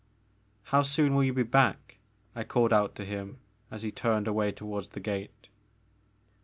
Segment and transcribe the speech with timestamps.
[0.63, 1.99] How soon will you be back?
[2.35, 3.37] I called out to him
[3.69, 5.49] as he turned away toward the gate.